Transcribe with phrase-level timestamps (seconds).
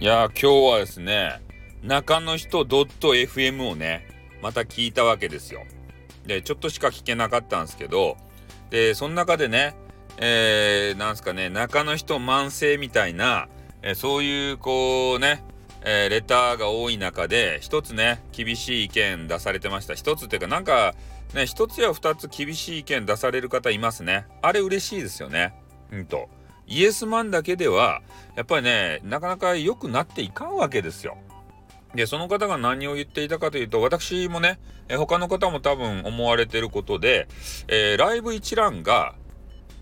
[0.00, 1.40] いや今日はですね
[1.82, 4.06] 中の人 .fm をね
[4.40, 5.64] また聞いたわけですよ。
[6.24, 8.16] でちょっとしか聞けなかったんですけど
[8.70, 9.74] でその中でね
[10.18, 13.48] えー、なんすかね中の人慢性みたいな、
[13.82, 15.42] えー、そういうこうね
[15.82, 19.94] えー、レターが多い中で一つね厳しい意見出されてました。
[19.94, 20.94] 一つっていうかなんか
[21.34, 24.26] ね一つや二つ厳しい意見出される方いますね。
[24.42, 25.54] あれ嬉しいですよね。
[25.90, 26.28] うんと。
[26.68, 28.02] イエスマンだけでは
[28.36, 31.18] やっぱりねなかなか良くなっていかんわけですよ。
[31.94, 34.58] でその方が何を言っていたかというと私もね
[34.88, 37.28] え他の方も多分思われてることで、
[37.66, 39.14] えー、ライブ一覧が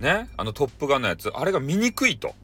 [0.00, 2.34] ねあのトップガンのやつあれが見にくいと。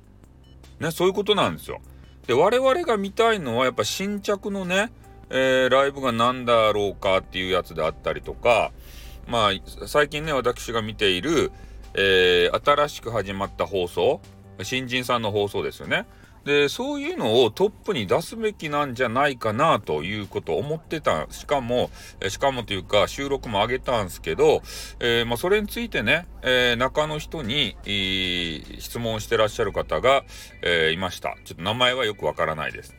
[0.80, 1.80] ねそういうことなんですよ。
[2.26, 4.92] で我々が見たいのはやっぱ新着のね、
[5.30, 8.72] えー、ライブが何だろうかっていうやつであったりとか
[9.26, 11.52] まあ最近ね私が見ている
[11.94, 14.20] えー、新しく始まった放送？
[14.62, 16.06] 新人さんの放送ですよね。
[16.44, 21.28] でそういうのをトップに出すべきなんじゃないかなということを思ってた。
[21.30, 21.88] しかも
[22.28, 24.60] しかもというか収録も上げたんですけど、
[24.98, 27.76] えー、まあ、それについてね、えー、中の人に、
[28.80, 30.24] 質問してらっしゃる方が、
[30.62, 31.36] えいました。
[31.44, 32.96] ちょっと名前はよくわからないです。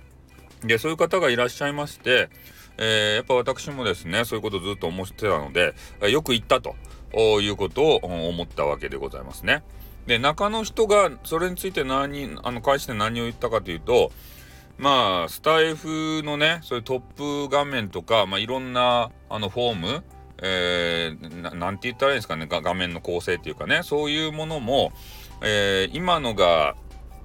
[0.63, 2.29] でそういう方がいらっしゃいまして、
[2.77, 5.75] えやっぱ私もですねそういうことずっと思ってたので
[6.09, 6.75] よく言ったと。
[7.13, 9.63] いうことを思ったわけでございますね。
[10.07, 14.11] で中の人がそれについて何あの返して何を言ったかというと
[14.77, 20.03] まあスタイフのねそういうトップ画面とか、まあ、いろんなあのフォーム
[20.45, 24.91] えー、なんて言ったらいいんですかね画面の構成っていうかねそういうものも、
[25.41, 26.75] えー、今のが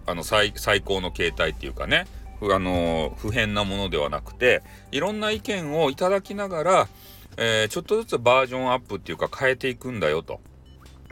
[0.07, 0.53] あの最
[0.85, 2.07] 高の形態っていうかね
[2.41, 6.89] あの不変なものではなくていろんな意見をいただきながら、
[7.41, 10.41] えー、ちょっとずつバージョンアップっていうか変えていくんだよと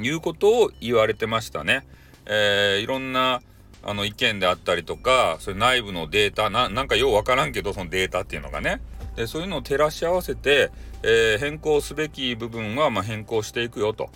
[0.01, 1.87] いうことを言われてましたね。
[2.27, 3.41] えー、いろんな
[3.85, 8.81] あの意見であったりとかそれ内部のデータなんかようわからんけどそのデータっていうのがね。
[9.15, 10.70] でそういうのを照らし合わせて、
[11.03, 14.11] えー、変更すべき部分はま変更していくよと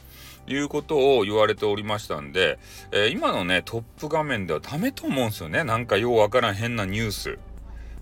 [0.47, 2.59] いうことを言われておりましたんで、
[2.93, 5.65] えー、今のねトップ画面ではダメと思うんですよね。
[5.65, 7.39] なんかようわからん変なニュース、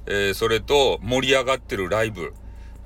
[0.07, 2.35] えー、それと盛り上がってるライブ。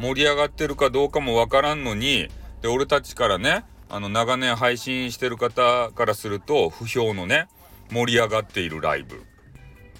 [0.02, 2.28] 盛り上がってるかどうかもわからんのに、
[2.60, 7.46] で、俺たちからね、あの、長年配信してる方からすると、不評のね、
[7.92, 9.22] 盛り上がっているライブ。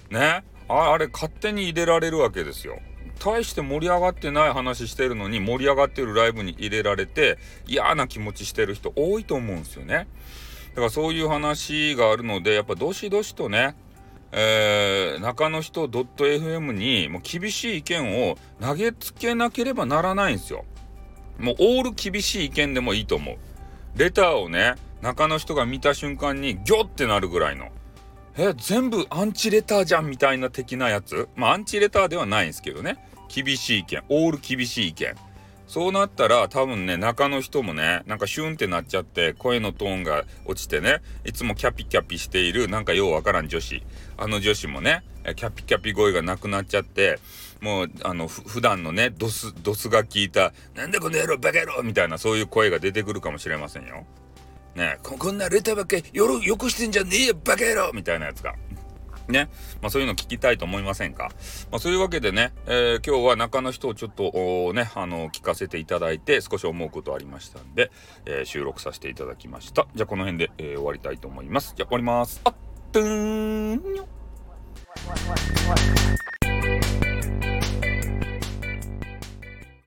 [0.09, 0.43] ね。
[0.67, 2.79] ああれ、勝手に入れられるわけですよ。
[3.23, 10.07] 大して盛り上がってない話してるのに盛り上がってるライブに入れられて嫌な気持ちしてる人多いと思うんですよね。
[10.71, 13.75] だからそういう話があるのでやっぱどしどしとね
[14.35, 20.65] えー、中の人 .fm にもう厳しい意見を投げつけなければならないんですよ。
[21.37, 23.37] もうオール厳しい意見でもいいと思う。
[23.95, 27.69] レターをね、中の人が見た瞬間にギョってなるぐらいの。
[28.35, 31.29] え、全部アンチレターじゃんみたいな的なやつ。
[31.35, 32.97] まあアンチレターではないんですけどね。
[33.29, 34.03] 厳しい意見。
[34.09, 35.15] オール厳しい意見。
[35.73, 43.81] そうなったら多分ね、中の人もね、なんかシュンってなっちゃって、声のトーンが落ちてね、いつもキャピキャピしている、なんかようわからん女子。
[44.15, 45.03] あの女子もね、
[45.35, 47.17] キャピキャピ声がなくなっちゃって、
[47.59, 54.05] もう、あの、普段のね、ドス、ドスが効いた、なんだこの野郎、バカ野郎みたいな、そういう声が出てくるかもしれませんよ。
[54.75, 58.55] ねここんなレターばっかりよろよくしてんじゃねえよバカ野郎みたいなやつが
[59.27, 59.49] ね、
[59.81, 61.31] まあ、そういうの聞きたいと思いませんか、
[61.71, 67.91] まあ、そういうわけでね、えー、今日は中の人をちょっとねあの聞かせていただいて少し思うことありましたんで、
[68.25, 69.87] えー、収録させていただきました。
[69.95, 71.73] じゃあこの辺で、えー、終わりたいと思います。
[71.75, 72.41] じゃあ終わります。
[72.43, 72.53] あっ
[72.91, 73.81] ぷーん